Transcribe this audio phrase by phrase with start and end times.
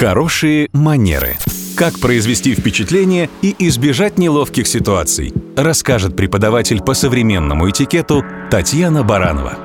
[0.00, 1.36] Хорошие манеры.
[1.76, 9.58] Как произвести впечатление и избежать неловких ситуаций, расскажет преподаватель по современному этикету Татьяна Баранова.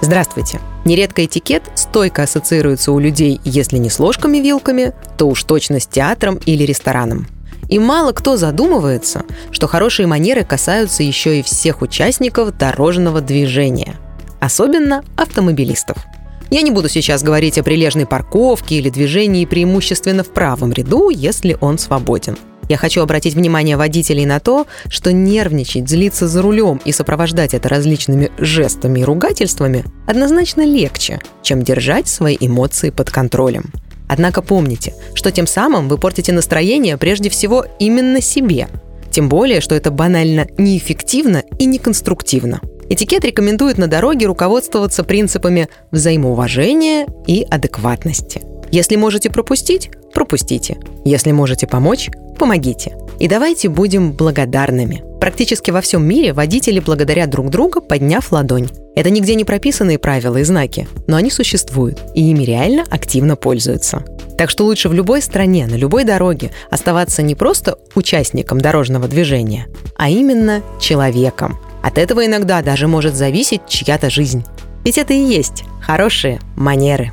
[0.00, 0.60] Здравствуйте.
[0.84, 6.36] Нередко этикет стойко ассоциируется у людей, если не с ложками-вилками, то уж точно с театром
[6.46, 7.26] или рестораном.
[7.68, 13.96] И мало кто задумывается, что хорошие манеры касаются еще и всех участников дорожного движения,
[14.38, 15.96] особенно автомобилистов–
[16.50, 21.56] я не буду сейчас говорить о прилежной парковке или движении преимущественно в правом ряду, если
[21.60, 22.36] он свободен.
[22.68, 27.68] Я хочу обратить внимание водителей на то, что нервничать, злиться за рулем и сопровождать это
[27.68, 33.70] различными жестами и ругательствами однозначно легче, чем держать свои эмоции под контролем.
[34.08, 38.68] Однако помните, что тем самым вы портите настроение прежде всего именно себе.
[39.10, 42.60] Тем более, что это банально неэффективно и неконструктивно.
[42.88, 48.42] Этикет рекомендует на дороге руководствоваться принципами взаимоуважения и адекватности.
[48.70, 50.78] Если можете пропустить, пропустите.
[51.04, 52.96] Если можете помочь, помогите.
[53.20, 55.04] И давайте будем благодарными.
[55.20, 58.68] Практически во всем мире водители благодарят друг друга, подняв ладонь.
[58.96, 64.04] Это нигде не прописанные правила и знаки, но они существуют, и ими реально активно пользуются.
[64.36, 69.66] Так что лучше в любой стране, на любой дороге оставаться не просто участником дорожного движения,
[69.96, 74.42] а именно человеком, от этого иногда даже может зависеть чья-то жизнь.
[74.86, 77.12] Ведь это и есть хорошие манеры.